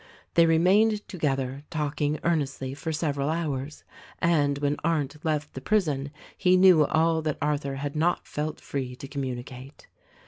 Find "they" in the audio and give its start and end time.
0.33-0.47